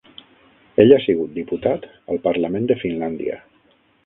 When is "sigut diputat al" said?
1.03-2.21